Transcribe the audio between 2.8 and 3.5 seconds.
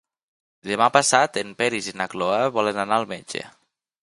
anar al metge.